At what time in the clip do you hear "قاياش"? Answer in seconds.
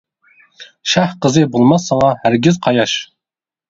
2.67-3.01